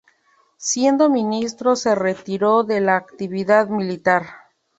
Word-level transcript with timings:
Siendo 0.57 1.09
ministro 1.11 1.75
se 1.75 1.93
retiró 1.93 2.63
de 2.63 2.81
la 2.81 2.95
actividad 2.95 3.67
militar. 3.67 4.25